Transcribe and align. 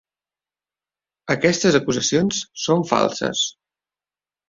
Aquestes 1.35 1.79
acusacions 1.83 2.43
són 2.65 2.91
falses. 2.97 3.47